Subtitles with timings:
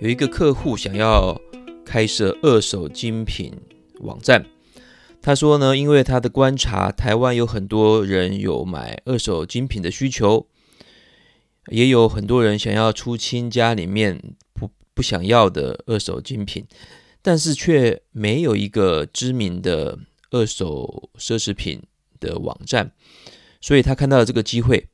[0.00, 1.40] 有一个客户想要
[1.84, 3.52] 开设二手精品
[4.00, 4.46] 网站，
[5.20, 10.46] 他说呢，因为他的观察，台湾有很多人有买二手精品的需求，
[11.72, 14.22] 也有很多人想要出清家里面
[14.52, 16.64] 不不想要的二手精品，
[17.20, 19.98] 但是却没有一个知名的
[20.30, 21.82] 二手奢侈品
[22.20, 22.92] 的网站，
[23.60, 24.86] 所以他看到了这个机会，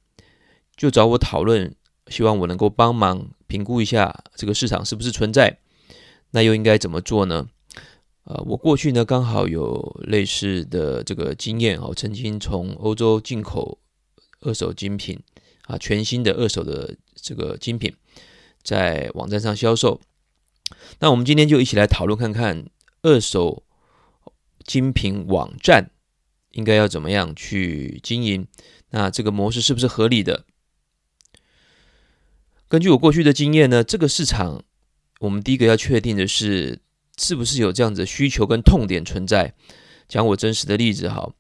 [0.75, 1.75] 就找我讨论。
[2.09, 5.59] 希望我能够帮忙评估一下这个市场是不是存在，
[6.31, 7.49] 那又应该怎么做呢？
[8.25, 13.79] 呃，我过去呢刚好有类似的这个经验哦，曾经从欧洲进口
[14.41, 15.21] 二手精品
[15.67, 17.95] 啊，全新的二手的这个精品
[18.63, 20.01] 在网站上销售。
[21.01, 22.67] 那我们今天就一起来讨论看看
[23.03, 23.63] 二手
[24.65, 25.91] 精品网站
[26.53, 28.47] 应该要怎么样去经营，
[28.91, 30.45] 那这个模式是不是合理的？
[32.75, 34.65] 根据我过去的经验呢，这个市场，
[35.21, 36.81] 我们第一个要确定的是，
[37.17, 39.55] 是不是有这样子的需求跟痛点存在。
[40.09, 41.33] 讲我真实的例子哈，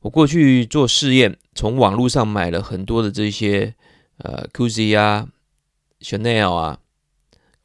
[0.00, 3.74] 我过去做试验，从网络上买了很多的这些
[4.18, 5.28] 呃，Gucci 啊、
[6.00, 6.80] Chanel 啊、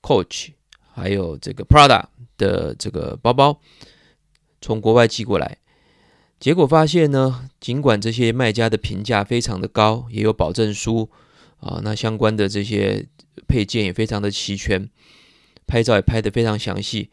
[0.01, 0.51] Coach，
[0.93, 2.05] 还有这个 Prada
[2.37, 3.59] 的这个包包，
[4.61, 5.57] 从国外寄过来，
[6.39, 11.09] 结果发现呢，尽管这些卖家的评价非常的高，也有保证书。
[11.65, 13.07] 啊，那相关的这些
[13.47, 14.87] 配件也非常的齐全，
[15.65, 17.09] 拍照也拍得非常详细。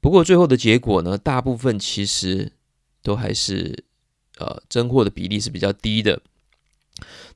[0.00, 2.52] 不过最后的结果呢，大部分其实
[3.02, 3.84] 都还是
[4.38, 6.22] 呃真货的比例是比较低的。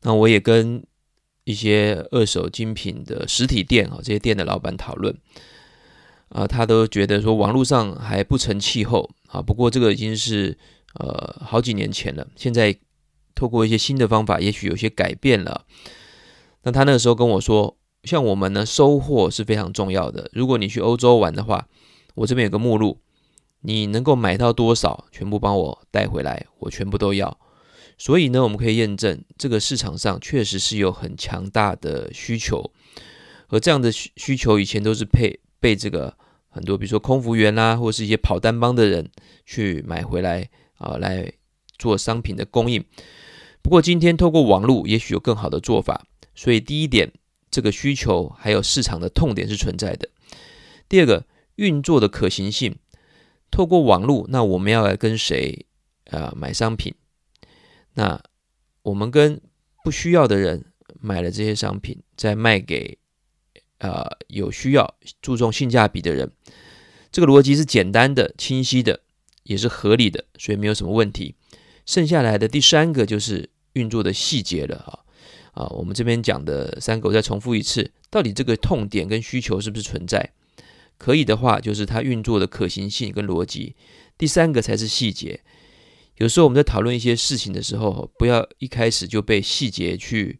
[0.02, 0.84] 那我也跟
[1.42, 5.12] 一些二手精品的实体店啊，这些店的老板讨论，
[6.28, 9.42] 啊，他都觉得说网络上还不成气候啊。
[9.42, 10.56] 不过这个已经是
[10.94, 12.78] 呃好几年前了，现在
[13.34, 15.66] 透过一些新的方法，也许有些改变了。
[16.64, 20.30] 那他那个时候跟我说，像我们呢，收货是非常重要的。
[20.32, 21.66] 如果你去欧洲玩的话，
[22.14, 22.98] 我这边有个目录，
[23.60, 27.38] 你能够买到多少，全部帮我带回来，我全部都要。
[27.98, 32.72] 所以呢，我们可以验证这个市场上确实是有很强大的需求，
[33.48, 36.16] 而这样的需需求以前都是被被这个
[36.48, 39.10] 很多，比如说空服员啦，或是一些跑单帮的人
[39.46, 41.32] 去买回来啊，来
[41.78, 42.84] 做商品的供应。
[43.62, 46.04] 不过今天透过网络，也许有更好的做法。
[46.34, 47.12] 所以第一点，
[47.50, 50.08] 这个需求还有市场的痛点是存在的。
[50.88, 51.26] 第二个，
[51.56, 52.76] 运作的可行性，
[53.50, 55.66] 透过网络，那我们要来跟谁
[56.10, 56.94] 啊、买商品？
[57.94, 58.22] 那
[58.82, 59.40] 我们跟
[59.84, 60.64] 不需要的人
[61.00, 62.98] 买了这些商品，再卖给
[63.78, 66.32] 啊、呃、有需要、注重性价比的人，
[67.10, 69.00] 这个逻辑是简单的、清晰的，
[69.42, 71.34] 也是合理的，所以没有什么问题。
[71.84, 75.01] 剩下来的第三个就是运作的细节了啊。
[75.52, 80.32] 啊，我们这边讲的三个，我再重复一次，到底这个痛点跟需求是不是存在？
[80.98, 83.74] 可以的话，就是它运作的可行性跟逻辑。
[84.16, 85.40] 第三个才是细节。
[86.16, 90.38] 有时候我们在讨论一些事情的时候，不要一开始就被细节去，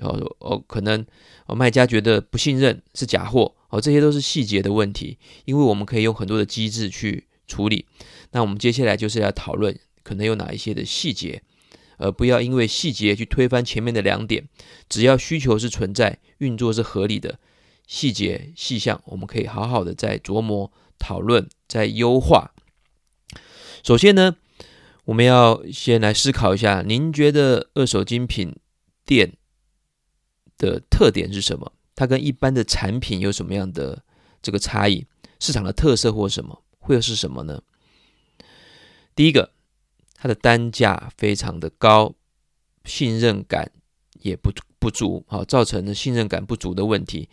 [0.00, 1.04] 哦哦，可能
[1.46, 7.86] 哦卖家觉得不信任是假货，哦，这些都是细节的问题，因为我们可以用很多的机制去处理。
[8.30, 11.42] 那我们接下来就是要讨论可能有哪一些的细节。
[11.98, 14.48] 而不要因为细节去推翻前面的两点，
[14.88, 17.38] 只要需求是存在，运作是合理的，
[17.86, 22.52] 细节细项我们可以好好的再琢磨讨论，再优化。
[23.82, 24.36] 首先呢，
[25.04, 28.56] 我们要先来思考一下，您觉得二手精品
[29.04, 29.34] 店
[30.56, 31.72] 的特点是什么？
[31.94, 34.02] 它跟一般的产品有什么样的
[34.40, 35.06] 这个差异？
[35.40, 37.62] 市场的特色或什么会是什么呢？
[39.14, 39.52] 第一个。
[40.20, 42.14] 它的单价非常的高，
[42.84, 43.70] 信任感
[44.20, 47.28] 也不不足，好，造成了信任感不足的问题。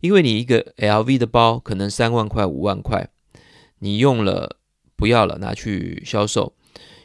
[0.00, 3.10] 因为你一个 LV 的包可能三万块、五万块，
[3.80, 4.56] 你用了
[4.94, 6.54] 不要了，拿去销售，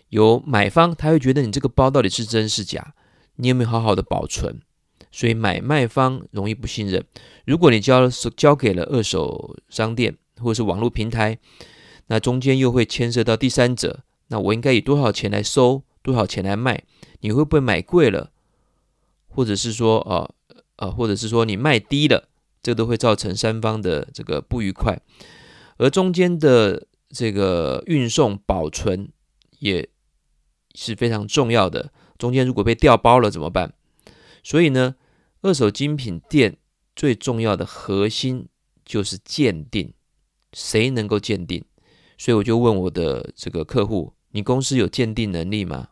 [0.09, 2.93] 有买方他会觉得你这个包到底是真是假，
[3.37, 4.61] 你有没有好好的保存？
[5.11, 7.03] 所以买卖方容易不信任。
[7.45, 11.37] 如果你交了交给了二手商店或者是网络平台，
[12.07, 14.03] 那中间又会牵涉到第三者。
[14.33, 16.85] 那我应该以多少钱来收，多少钱来卖？
[17.19, 18.31] 你会不会买贵了？
[19.27, 20.33] 或者是说，呃
[20.77, 22.29] 呃，或者是说你卖低了，
[22.63, 24.99] 这都会造成三方的这个不愉快。
[25.77, 29.11] 而中间的这个运送保存
[29.59, 29.87] 也
[30.73, 31.93] 是非常重要的。
[32.17, 33.75] 中间如果被调包了怎么办？
[34.41, 34.95] 所以呢，
[35.43, 36.57] 二手精品店
[36.95, 38.47] 最重要的核心
[38.83, 39.93] 就是鉴定，
[40.53, 41.63] 谁能够鉴定？
[42.17, 44.13] 所以我就问我的这个客户。
[44.33, 45.89] 你公司有鉴定能力吗？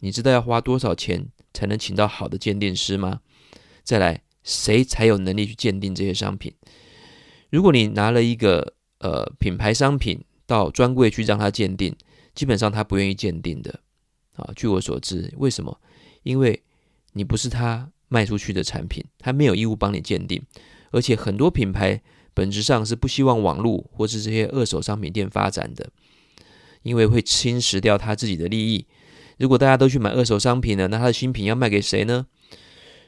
[0.00, 3.20] 你知道要花多少钱才能请到好的鉴定师吗？
[3.82, 6.52] 再来，谁才有能力去鉴定这些商品？
[7.48, 11.96] 如果你拿了一个呃品牌商品到专柜去让他鉴定，
[12.34, 13.80] 基本上他不愿意鉴定的
[14.34, 14.52] 啊。
[14.54, 15.80] 据我所知，为什么？
[16.24, 16.62] 因为
[17.14, 20.42] 你不是他卖出去的产品，他没有义务帮你鉴定，
[20.90, 22.02] 而且很多品牌
[22.34, 25.90] 本质上是不希望网络或是这些二手商品店发展的，
[26.86, 28.86] 因为会侵蚀掉他自己的利益。
[29.38, 32.26] 如果大家都去买二手商品呢，那他的新品要卖给谁呢？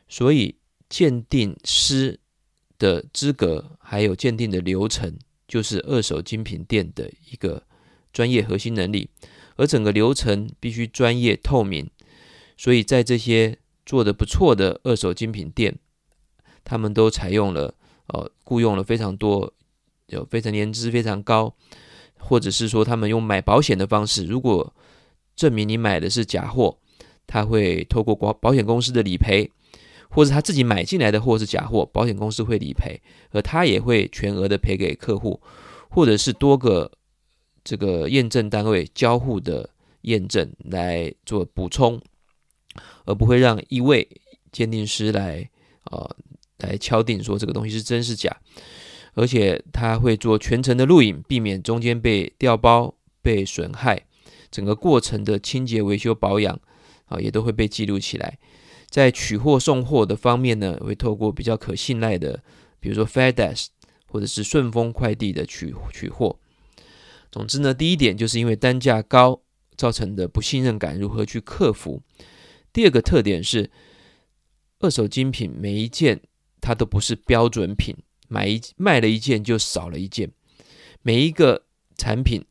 [0.09, 0.57] 所以
[0.89, 2.19] 鉴定师
[2.77, 5.17] 的资格还有鉴定的流程，
[5.47, 7.63] 就是二手精品店的一个
[8.13, 9.11] 专业核心能力，
[9.55, 11.89] 而整个流程必须专业透明。
[12.57, 15.79] 所以在这些做得不错的二手精品店，
[16.65, 17.75] 他们都采用了
[18.09, 19.55] 呃雇佣了非常多，
[20.09, 21.55] 有非常年资非常高，
[22.19, 24.75] 或者是说他们用买保险的方式，如果
[25.37, 26.79] 证明你买的是假货，
[27.27, 29.51] 他会透过保保险公司的理赔，
[30.11, 33.01] 或者他自己买进来的货是假货，保险公司会理赔，
[33.31, 35.41] 而他也会全额的赔给客户，
[35.91, 36.91] 或者是多个
[37.65, 39.71] 这个验证单位交互的
[40.03, 42.01] 验证来做补充。
[43.07, 44.07] 而不会让一位
[44.53, 45.49] 鉴定师来
[45.91, 46.17] 呃
[46.59, 48.31] 来敲定说这个东西是真是假，
[49.19, 54.07] 而且他会做全程的录影，避免中间被调包、被损害，
[54.49, 56.57] 整个过程的清洁、维修、保养
[57.07, 58.39] 啊也都会被记录起来。
[58.89, 62.45] 在取货送货的方面呢，会透过比较可信赖的，
[62.79, 63.67] 比如说 FedEx
[64.07, 66.39] 或者是顺丰快递的取取货。
[67.33, 69.43] 总之呢，第一点就是因为单价高
[69.77, 72.01] 造成的不信任感，如何去克服？
[72.73, 73.69] 第二个特点是，
[74.79, 76.21] 二手精品每一件
[76.61, 77.97] 它都不是标准品，
[78.29, 80.31] 买一卖了一件就少了一件。
[81.03, 81.65] 每一个
[81.97, 82.45] 产品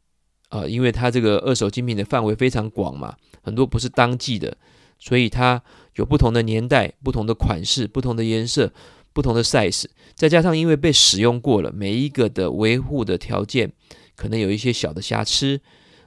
[0.50, 4.56] 啊、因为它这个二手精品的范围非常广嘛，很多不是当季的，
[4.98, 5.62] 所以它
[5.96, 8.72] 有不同的年代、不同的款式、不同的颜色、
[9.12, 9.84] 不同的 size，
[10.16, 13.74] 再加上因为被使用过了，每一个的维护的条件
[14.16, 15.60] 可能有一些小的瑕疵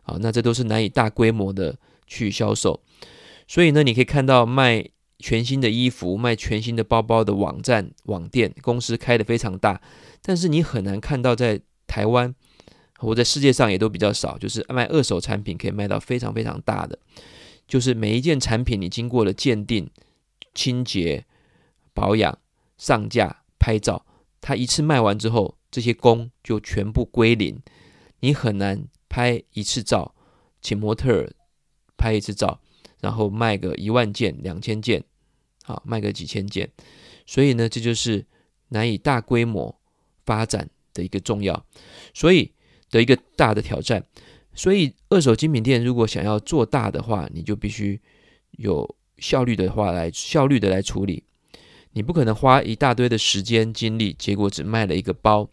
[0.04, 2.80] 啊，那这都是难以大规模的去销售。
[3.46, 4.88] 所以呢，你可以看到卖
[5.20, 9.80] 全新的衣服、卖全新的包包的网站、网店公司开得非常大，
[10.22, 12.34] 但是你很难看到在台湾
[12.98, 16.98] 或在世界上也都比较少，就是卖二手产品可以卖到非常非常大的，
[17.68, 19.88] 就是每一件产品你经过了鉴定、
[20.54, 21.24] 清洁、
[21.92, 22.38] 保养、
[22.78, 24.04] 上架、拍照，
[24.40, 27.60] 它一次卖完之后，这些工就全部归零，
[28.20, 30.14] 你很难拍一次照，
[30.62, 31.32] 请模特儿
[31.96, 32.60] 拍一次照。
[33.00, 35.02] 然后卖个一万件、两千件，
[35.64, 36.70] 好，卖个几千件，
[37.26, 38.24] 所以呢，这就是
[38.68, 39.80] 难以大规模
[40.24, 41.66] 发展的一个重要，
[42.14, 42.52] 所以
[42.90, 44.04] 的一个大的挑战。
[44.52, 48.00] 所以二手精品店如果想要做大的话，你就必须
[48.52, 51.22] 有效率的话来效率的来处理，
[51.92, 55.48] 你不可能花一大堆的时间精力，结果只卖了一个包。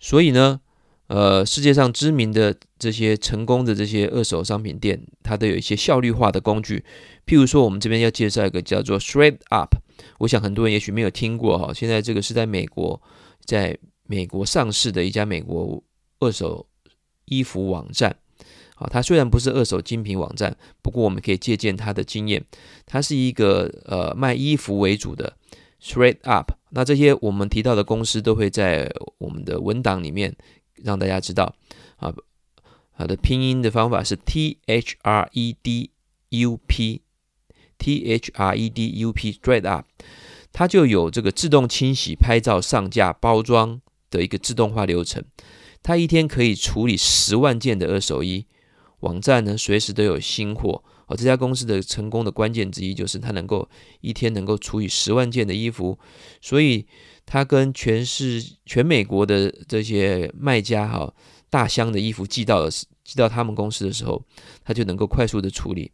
[0.00, 0.60] 所以呢，
[1.08, 6.84] 呃，世界上知名的这些成功的这些二手商品店，它都有一些效率化的工具。
[7.26, 9.68] 譬如说，我们这边要介绍一个叫做 ThredUp，
[10.18, 11.72] 我想很多人也许没有听过哈。
[11.72, 13.00] 现在这个是在美国，
[13.42, 15.82] 在美国上市的一家美国
[16.20, 16.66] 二手
[17.24, 18.14] 衣服网站。
[18.74, 22.44] 好，它虽然不是二手精品网站，不过我们可以借鉴它的经验。
[22.84, 25.34] 它是一个呃卖衣服为主的
[25.82, 26.44] ThredUp。
[26.70, 30.36] 那这些我们提到的公司都会在我们的文档里面。
[30.82, 31.54] 让大家知道
[31.96, 32.14] 啊，
[32.96, 35.90] 它的拼音的方法是 T H R E D
[36.30, 39.86] U P，T H R E D U P，thread up，
[40.52, 43.80] 它就有这个自动清洗、拍照、上架、包装
[44.10, 45.24] 的一个自动化流程。
[45.82, 48.46] 它一天可以处理十万件的二手衣，
[49.00, 50.82] 网站呢随时都有新货。
[51.06, 53.68] 哦，这家公司的成功的关键之一就是它能够
[54.00, 55.98] 一天能够处理十万件的衣服，
[56.40, 56.86] 所以。
[57.30, 61.12] 他跟全市全美国的这些卖家哈，
[61.50, 62.66] 大箱的衣服寄到
[63.04, 64.24] 寄到他们公司的时候，
[64.64, 65.92] 他就能够快速的处理。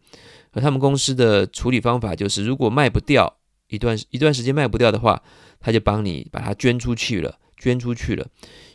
[0.52, 3.36] 而他们公司的处理方法就是，如果卖不掉
[3.66, 5.20] 一段一段时间卖不掉的话，
[5.58, 8.28] 他就帮你把它捐出去了，捐出去了。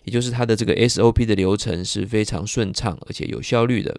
[0.04, 3.98] 也就是他的这个 SOP 的流程是非常顺畅而且有效率的。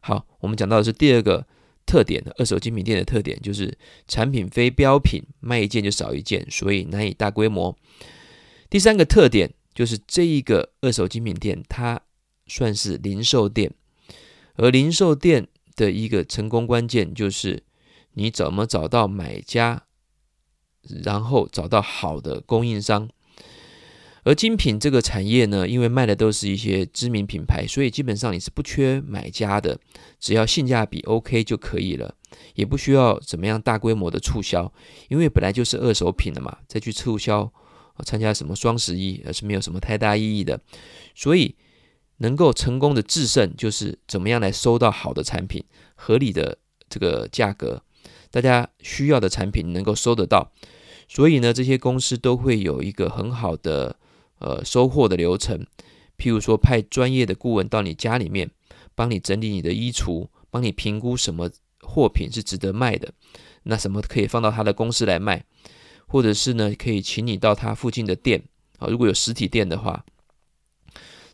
[0.00, 1.46] 好，我们讲到的是第二个。
[1.86, 3.76] 特点的二手精品店的特点就是
[4.08, 7.76] 产品非标品，卖一件就少一件，所以难以大规模。
[8.68, 12.00] 第三个特点就是这一个二手精品店，它
[12.46, 13.72] 算是零售店，
[14.54, 17.62] 而零售店的一个成功关键就是
[18.14, 19.84] 你怎么找到买家，
[21.04, 23.08] 然后找到好的供应商。
[24.24, 29.78] 而精品这个产业呢，因为卖的都是一些知名品牌，所以基本上你是不缺买家的，
[30.18, 32.14] 只要性价比 OK 就可以了，
[32.54, 34.72] 也不需要怎么样大规模的促销，
[35.08, 37.52] 因为本来就是二手品了嘛，再去促销
[38.04, 40.58] 参加什么双十一，而是没有什么太大意义的。
[41.14, 41.54] 所以，
[42.16, 45.62] 能够成功的制胜，就是怎么样来收到好的产品，
[45.94, 46.56] 合理的
[46.88, 47.82] 这个价格，
[48.30, 50.50] 大家需要的产品能够收得到。
[51.06, 53.94] 所以呢，这些公司都会有一个很好的
[54.44, 55.66] 呃收货的流程，
[56.18, 58.50] 譬如说派专业的顾问到你家里面，
[58.94, 63.14] 帮你整理你的衣橱，帮你评估什么货品是值得卖的，
[63.62, 65.44] 那什么可以放到他的公司来卖，
[66.06, 68.44] 或者是呢，可以请你到他附近的店
[68.78, 70.04] 啊，如果有实体店的话，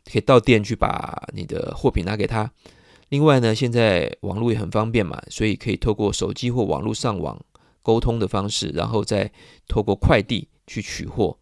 [0.05, 2.53] 可以到店去把你的货品拿给他。
[3.09, 7.39] 另外呢，现在网络也很方便嘛，所以可以透过手机或网络上网。
[7.83, 9.33] 沟通的方式，然后再
[9.67, 11.39] 透过快递去取货。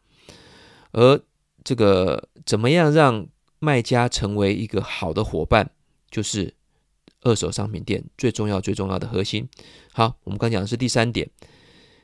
[0.93, 1.21] 而
[1.65, 3.27] 这个怎么样让
[3.59, 5.71] 卖家成为一个好的伙伴，
[6.11, 6.55] 就是
[7.23, 9.49] 二手商品店最重要、最重要的核心。
[9.93, 11.29] 好，我们刚讲的是第三点，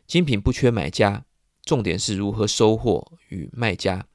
[0.06, 1.24] 精品不缺买家，
[1.64, 4.06] 重点是如何收货与卖家。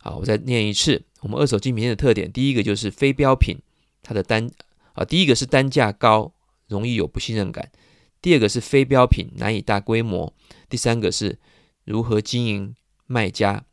[0.00, 3.56] 好，我再念一次，我们二手精品店的特点，第一个就是非标品，
[4.02, 4.50] 它的单
[4.92, 6.34] 啊，第一个是单价高，
[6.68, 7.72] 容易有不信任感。
[8.20, 10.32] 第二个是非标品，难以大规模。
[10.68, 11.38] 第三个是
[11.84, 12.76] 如何经营
[13.06, 13.64] 卖家。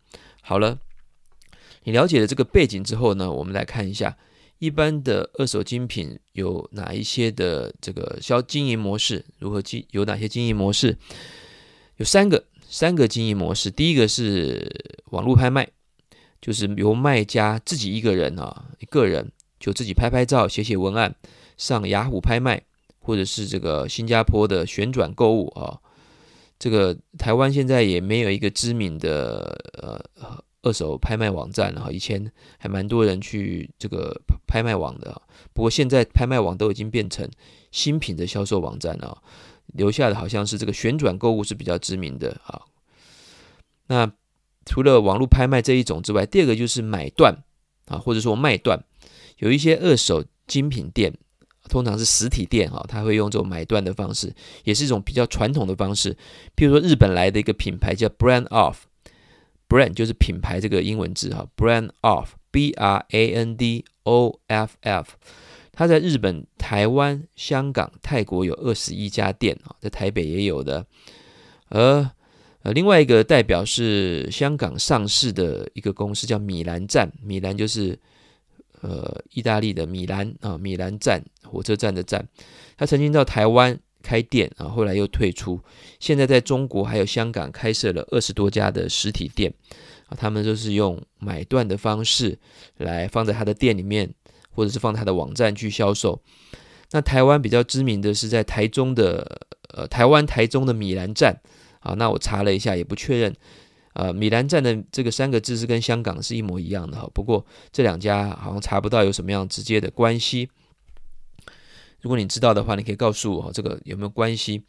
[0.42, 0.80] 好了，
[1.84, 4.18] 你了解了这个背景之后呢，我们来看一下
[4.60, 10.98] 一般的二手精品有哪一些的这个销经营模式，如何经有哪些经营模式？
[11.98, 13.70] 有三个，三个经营模式。
[13.72, 15.68] 第一个是网络拍卖，
[16.42, 21.16] 就是由卖家自己一个人啊，一个人就自己拍拍照、写写文案，
[21.58, 22.64] 上雅虎拍卖。
[23.04, 25.80] 或者是这个新加坡的旋转购物啊，
[26.60, 31.92] 这个台湾现在也没有一个知名的呃二手拍卖网站了哈。
[31.92, 35.22] 以前还蛮多人去这个拍卖网的，
[35.54, 37.30] 不过现在拍卖网都已经变成
[37.72, 39.22] 新品的销售网站了，
[39.68, 42.62] 留下的好像是这个旋转购物是比较知名的啊。
[43.88, 44.12] 那
[44.66, 47.36] 除了网络拍卖这一种之外，第二个就是买断
[47.88, 48.84] 啊，或者说卖断，
[49.38, 51.14] 有一些二手精品店。
[51.70, 56.18] 通常是实体店哈，他会用这种买断的方式，也是一种比较传统的方式。
[56.56, 58.80] 譬如说，日本来的一个品牌叫 Brand of
[59.72, 65.14] brand 就是品牌这个英文字哈，Brand of b r a n d O F F，
[65.72, 70.86] 它在日本、台湾、香港、泰国有二十一家店啊，在台北也有的。
[71.70, 72.10] 而
[72.64, 77.98] 呃，另外一个代表是香港上市的一个公司叫米兰站，米兰就是。
[78.84, 82.28] 呃，意大利的米兰啊，米兰站火车站的站，
[82.76, 85.60] 他曾经到台湾开店啊，后来又退出。
[86.00, 89.54] 现在在中国还有香港开设了二十多家的实体店
[90.08, 92.38] 啊，他们都是用买断的方式
[92.78, 94.14] 来放在他的店里面，
[94.50, 96.22] 或者是放他的网站去销售。
[96.92, 101.40] 那台湾比较知名的是在台中的呃，台湾台中的米兰站
[101.80, 103.34] 啊，那我查了一下，也不确认。
[103.94, 110.50] 呃，米兰站的这个三个字是跟香港是一模一样的哈，不过这两家好像查不到有什么样直接的关系。
[112.02, 114.64] 如果你知道的话，你可以告诉我这个有没有关系。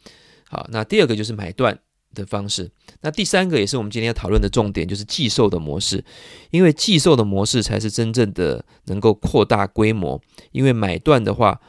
[0.49, 1.77] 好，那第二个就是买断
[2.13, 2.69] 的方式，
[3.01, 6.03] 那第三个也是我们今天要讨论的重点，就是寄售的模式。
[6.51, 10.21] 因为寄售的模式才是真正的能够扩大规模，
[10.51, 11.59] 因为买断的话，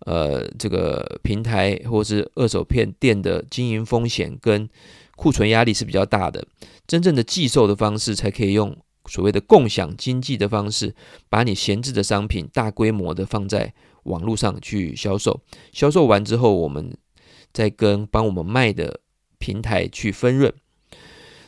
[0.00, 4.68] 呃，这个平台或是二手片店的经营风险跟
[5.16, 6.46] 库存压力是比较大的。
[6.86, 8.76] 真正的寄售的方式，才可以用
[9.06, 10.94] 所谓的共享经济的方式，
[11.30, 13.72] 把你闲置的商品大规模的放在
[14.04, 15.40] 网络上去销售。
[15.72, 16.96] 销售完之后，我们
[17.52, 19.00] 再跟帮我们卖的
[19.38, 20.52] 平台去分润。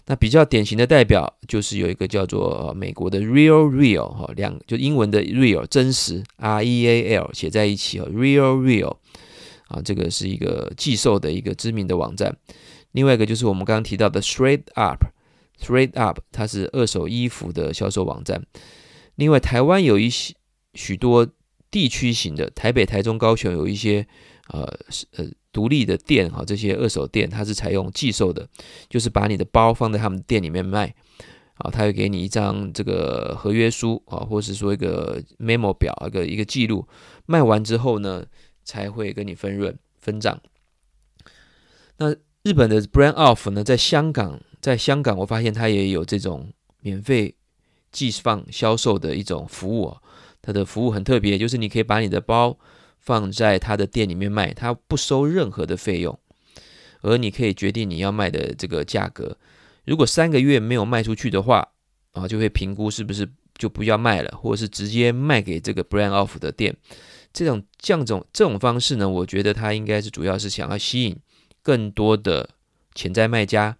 [0.08, 8.98] 那比较典型的代表就是有一个叫做美国的 Real Real 哈，两就英文的 Real 真实 R E A L 写在一起哦，Real Real
[9.66, 12.36] 啊，这个是一个寄售的一个知名的网站。
[12.92, 18.46] 另外一个就是我们刚刚提到的 Straight Up，Straight Up，它是二手衣服的销售网站。
[19.16, 20.34] 另外，台湾有一些
[20.74, 21.26] 许多
[21.76, 24.06] 地区型的，台北、台中、高雄有一些
[24.48, 24.62] 呃
[25.16, 28.48] 呃独立的店哈，这些二手店它是采用寄售的，
[28.88, 30.94] 就是把你的包放在他们店里面卖
[31.56, 36.88] 啊，他会给你一张这个合约书啊，或是说一个 memo 表，一个一个记录。
[37.26, 38.24] 卖完之后呢，
[38.64, 40.40] 才会跟你分润分账。
[41.98, 44.40] 那日本的 Brand Off 呢，在香港。
[44.62, 47.36] 在香港，我发现它也有这种免费
[47.92, 50.00] 寄放销售的一种服务啊。
[50.46, 52.56] 它的服务很特别，就是你可以把你的包
[53.00, 56.16] 放在它的店里面卖，它不收任何的费用，
[57.00, 59.36] 而你可以决定你要卖的这个价格。
[59.84, 61.66] 如果三个月没有卖出去的话，
[62.12, 66.76] 啊，就会评估是不是就不要卖了，或者是直接卖给这个 Brand Off 的店。
[67.32, 71.16] 这种这样种这种方式呢，我觉得它应该是主要是想要吸引
[71.60, 72.50] 更多的
[72.94, 73.76] 潜在卖家。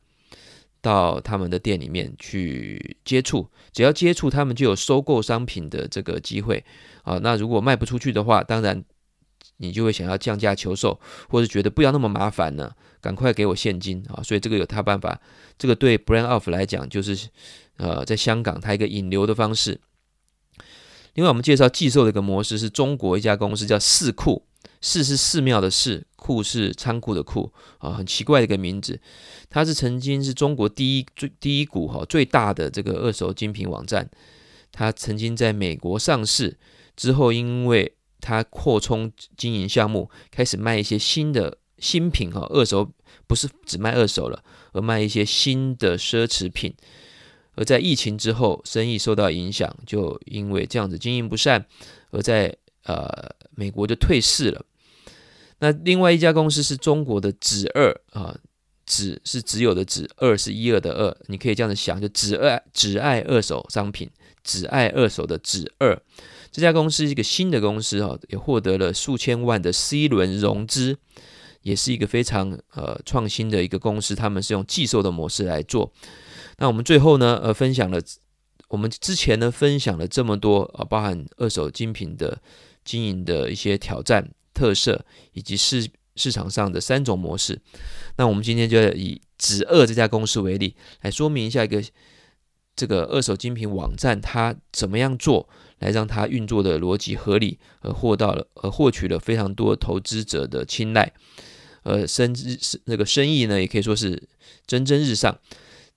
[0.81, 6.65] 到他们的店里面去接触，只要接触他们就有收购商品的这个机会
[7.03, 7.19] 啊。
[7.19, 8.85] 那如果卖不出去的话，当然
[9.57, 14.23] 你就会想要降价求售，或者觉得不要那么麻烦呢，赶快给我现金啊。
[14.23, 15.21] 所以这个有他办法，
[15.59, 17.29] 这个对 Brand Off 来讲就是
[17.79, 19.81] 呃，在香港它一个引流的方式。
[21.15, 24.45] 另外，我们介绍寄售的一个模式是中国一家公司叫四库。
[24.81, 29.01] 寺是寺庙的寺，库是仓库的库啊，很奇怪的一个名字。
[29.49, 34.09] 它是曾经是中国第一最第一股哈最大的这个二手精品网站。
[34.71, 36.59] 它曾经在美国上市
[36.95, 42.93] 之后，因为它扩充经营项目，开始卖一些新的新品哈，二手
[43.27, 46.75] 不是只卖二手了，而卖一些新的奢侈品。
[47.55, 51.67] 而在疫情之后，生意受到影响，就因为这样子经营不善，
[52.11, 52.57] 而在。
[52.89, 54.65] 呃，美国就退市了。
[55.59, 58.39] 那另外一家公司是中国的只二啊，
[58.85, 64.11] 只是只有的只，二是一二的二，你可以这样子想，就只爱只爱二手商品，
[64.45, 65.99] 只爱二手的只二。
[66.53, 70.99] 这家公司一个新的公司啊，也获得了数千万的 C 轮融资，
[71.63, 74.15] 也是一个非常呃创新的一个公司。
[74.15, 75.91] 他们是用寄售的模式来做。
[76.59, 77.99] 那我们最后呢，呃，分享了
[78.69, 82.43] 我们之前呢分享了这么多啊，包含二手精品的。
[82.87, 87.61] 经营的一些挑战、特色以及市市场上的三种模式。
[88.17, 91.83] 那我们今天就以只二这家公司为例，来说明一下一个
[92.75, 95.49] 这个二手精品网站它怎么样做，
[95.81, 101.13] 来让它运作的逻辑合理，而获到了而获取了非常多投资者的青睐，
[101.83, 104.29] 呃，甚至是那个生意呢，也可以说是
[104.67, 105.39] 蒸蒸日上。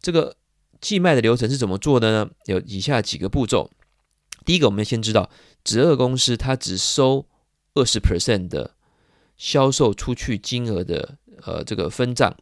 [0.01, 0.36] 这个
[0.81, 2.29] 寄卖的流程是怎么做的呢？
[2.46, 3.69] 有以下几个步骤。
[4.46, 5.29] 第一个，我们先知道。
[5.63, 7.25] 只二公司，它只收
[7.74, 8.72] 二十 percent 的
[9.38, 12.36] 销售出去金额的呃这个分账，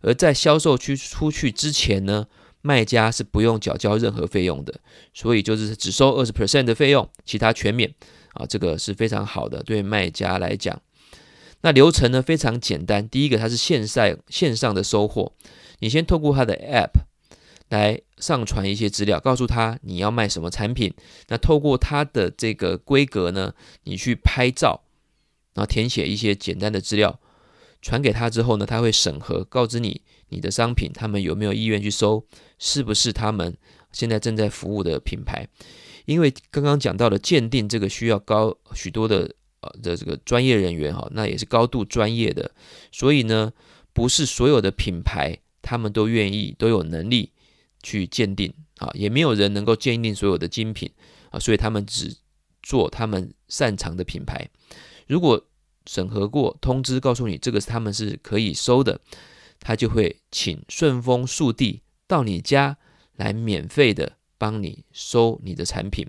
[0.00, 2.26] 而在销售区出去之前呢，
[2.62, 4.80] 卖家是不用缴交任何费用的，
[5.14, 7.94] 所以就是只收二十 percent 的费用，其他全免
[8.32, 10.82] 啊，这个是非常好的，对卖家来讲。
[11.62, 15.32] 那流程呢非常简单，第一个它是线上线上的收货，
[15.78, 17.05] 你先透过它的 app。
[17.68, 20.94] 来上传一些资料，告诉他你要卖什么产品。
[21.28, 24.82] 那透过他的这个规格呢，你去拍照，
[25.54, 27.18] 然后填写一些简单的资料，
[27.82, 32.24] 传给他之后呢，他会审核，告知你你的商品他们有没有意愿去收，
[32.58, 33.56] 是不是他们
[33.90, 35.48] 现在正在服务的品牌。
[36.04, 42.48] 因为刚刚讲到的鉴定这个需要高许多的呃的这个专业人员哈，那也是高度专业的，
[42.92, 43.52] 所以呢，
[43.92, 47.32] 不是所有的品牌他们都愿意都有能力。
[47.86, 50.90] 去鉴定啊，也没有人能够鉴定所有的精品
[51.30, 52.16] 啊，所以他们只
[52.60, 54.48] 做他们擅长的品牌。
[55.06, 55.46] 如果
[55.86, 59.00] 审核过，通知告诉你这个是他们是可以收的，
[59.60, 62.76] 他就会请顺丰速递到你家
[63.14, 66.08] 来免费的帮你收你的产品。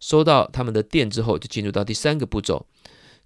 [0.00, 2.64] 收到他们的店之后，就进入到第三个步骤。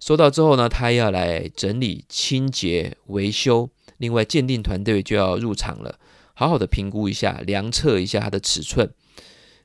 [0.01, 5.97] 收到之后呢，他要来整理、清洁、维修，另外鉴定团队就要入场了。
[6.33, 8.91] 好好的评估一下，量测一下它的尺寸，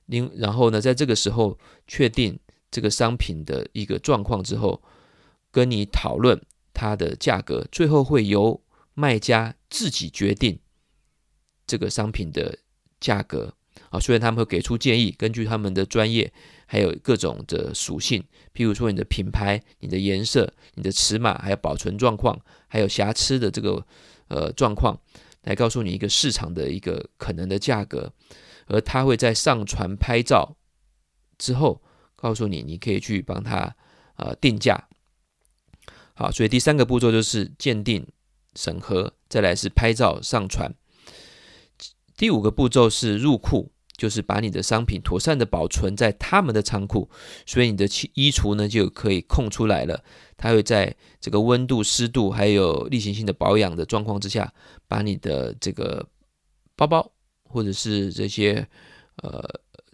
[0.07, 2.39] 另然后呢，在这个时候确定
[2.71, 4.83] 这个商品的一个状况之后，
[5.51, 6.41] 跟你讨论
[6.75, 8.63] 它的价格，最后会由
[8.95, 10.59] 卖家自己决定
[11.67, 12.59] 这个商品的
[13.01, 13.55] 价格
[13.91, 13.99] 啊。
[13.99, 16.31] 虽然他们会给出建议，根据他们的专业
[16.67, 23.87] 还有各种的属性，譬如说你的品牌、你的颜色、你的尺码，还有保存状况，还有瑕疵的这个
[24.29, 25.01] 呃状况。
[25.43, 28.13] 来告诉你一个市场的一个可能的价格，
[28.67, 30.57] 而他会在上传拍照
[31.39, 31.83] 之后
[32.17, 33.75] 告诉你，你可以去帮他
[34.17, 34.89] 呃定价。
[36.15, 38.07] 好，所以第三个步骤就是鉴定
[38.55, 40.75] 审核，再来是拍照上传。
[42.17, 43.73] 第五个步骤是入库。
[43.99, 47.11] 就是把你的商品妥善的保存在他们的仓库，
[47.45, 47.85] 所以你的
[48.15, 50.03] 衣橱呢就可以空出来了。
[50.37, 54.55] 它会在这个温度、湿度还有例行性的保养的状况之下，
[54.87, 56.09] 把你的这个
[56.77, 58.67] 包包或者是这些
[59.17, 59.43] 呃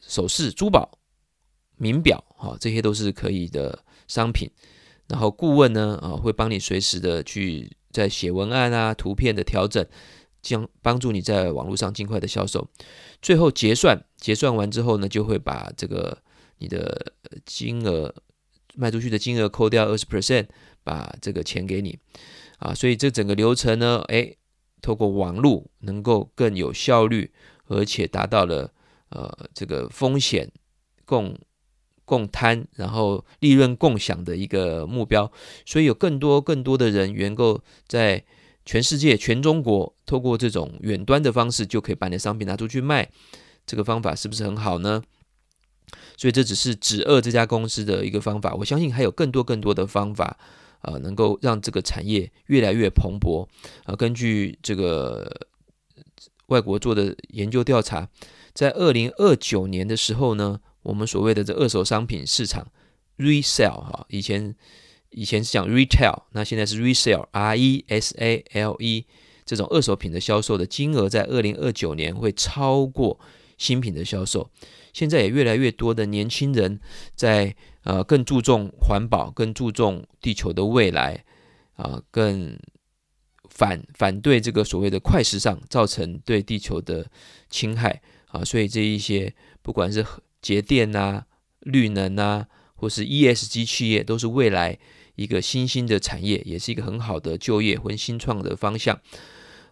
[0.06, 0.98] 首饰、珠宝、
[1.78, 4.50] 名表，哈，这些都是可以的商品。
[5.08, 9.84] 然后顾问呢，啊，会帮你随时的去在写文案啊、图片的调整。
[10.44, 12.68] 将帮助你在网络上尽快的销售，
[13.22, 16.18] 最后结算，结算完之后呢，就会把这个
[16.59, 17.14] 你的
[17.46, 18.14] 金额
[18.76, 20.46] 卖出去的金额扣掉二十 percent，
[20.85, 21.98] 把这个钱给你
[22.59, 22.74] 啊。
[22.74, 24.37] 所以这整个流程呢，诶，
[24.83, 27.33] 透过网络能够更有效率，
[27.66, 28.70] 而且达到了
[29.09, 30.52] 呃这个风险
[31.07, 31.38] 共
[32.04, 35.33] 共摊，然后利润共享的一个目标。
[35.64, 38.22] 所以有更多更多的人员能够在
[38.64, 43.11] 全世界、全中国，透过这种远端的方式，就可以把你的商品拿出去卖。
[43.66, 45.03] 这个方法是不是很好呢？
[46.16, 50.38] 所以这只是指二这家公司的一个方法，我相信还有更多更多的方法，
[50.81, 53.46] 啊、能够让这个产业越来越蓬勃。
[53.85, 55.48] 啊、根据这个
[56.46, 58.09] 外国做的研究调查，
[58.53, 62.66] 在二零二九年的时候呢，我们所谓的这二手商品市场
[63.18, 64.55] resale 哈，以前
[65.14, 69.07] 以前是讲 retail，那现在是 resale，r e s a l e，
[69.44, 73.18] 这种二手品的销售的金额在二零二九年会超过
[73.57, 74.50] 新品的销售。
[74.92, 76.79] 现在也越来越多的年轻人
[77.14, 81.24] 在呃更注重环保，更注重地球的未来
[81.77, 82.57] 啊、更
[83.50, 87.11] 反反对这个所谓的快时尚造成对地球的
[87.50, 90.05] 侵害啊，所以这一些不管是
[90.40, 91.27] 节电啊、
[91.61, 92.46] 绿能啊，
[92.77, 94.79] 或是 ESG 企业，都是未来
[95.14, 99.00] 一个新兴的产业，也是一个很好的就业或新创的方向。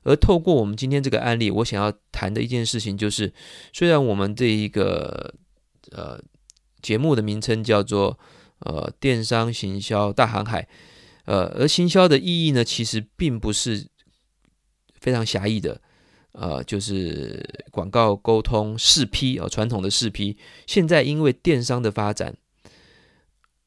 [0.05, 3.33] 而透过我们今天这个案例，我想要谈的一件事情就是，
[3.73, 5.33] 虽然我们这一个
[5.93, 6.21] 呃
[6.81, 8.19] 节目的名称叫做
[8.59, 10.67] 呃电商行销大航海，
[11.25, 13.87] 呃，而行销的意义呢，其实并不是
[14.99, 15.81] 非常狭义的，
[16.33, 22.37] 呃，就是广告沟通四 P 啊，传统的四 P，现在因为电商的发展，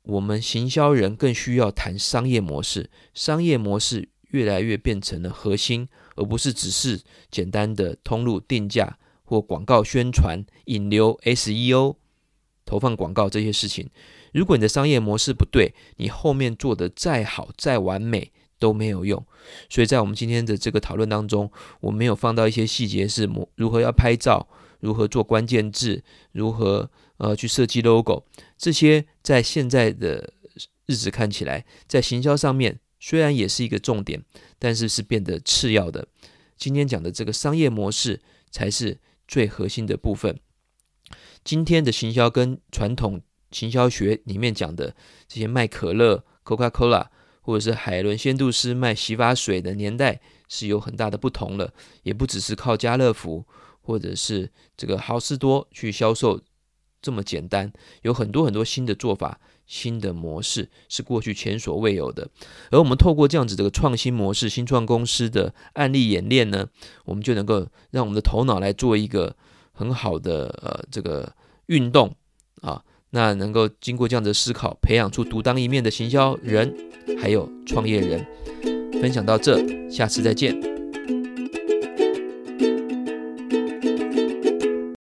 [0.05, 5.87] 我们行销人更需要谈商业模式，商业模式越来越变成了核心。
[6.17, 11.97] 而不是只是简单的通路定价或广告宣传、引流、SEO、
[12.65, 13.89] 投放广告这些事情。
[14.31, 19.25] 如果你的商业模式不对，你后面做的再好、再完美都没有用。
[19.69, 24.47] 所以在我们今天的这个讨论当中，我没有放到一些细节，是模如何要拍照、
[24.79, 28.25] 如何做关键字、如何呃去设计 logo
[28.57, 30.33] 这些，在现在的
[30.85, 32.79] 日子看起来，在行销上面。
[32.97, 34.23] 虽然也是一个重点，
[34.57, 36.07] 但是是变得次要的。
[36.57, 38.97] 今天讲的这个商业模式才是
[39.27, 40.39] 最核心的部分。
[41.43, 44.95] 今天的行销跟传统行销学里面讲的
[45.27, 47.09] 这些卖可乐 （Coca-Cola）
[47.41, 51.71] 或者是海伦仙度丝卖洗发水的年代是有很大的不同了。
[52.01, 53.45] 也不只是靠家乐福
[53.81, 56.41] 或者是这个好市多去销售
[57.05, 59.39] 这么简单，有很多很多新的做法。
[59.67, 62.29] 新的模式是过去前所未有的，
[62.69, 66.67] 而我们透过这样子这个创新模式、新创公司的案例演练呢，
[67.05, 69.35] 我们就能够让我们的头脑来做一个
[69.71, 71.33] 很好的呃这个
[71.65, 72.13] 运动
[72.61, 76.71] 啊，那能够经过这样的思考，培养出独当一面的行销人，
[77.19, 78.23] 还有创业人。
[79.01, 80.74] 分享到这，下次再见。